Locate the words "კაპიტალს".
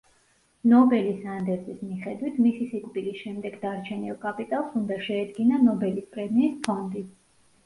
4.25-4.73